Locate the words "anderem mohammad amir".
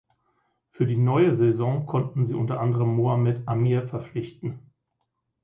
2.59-3.87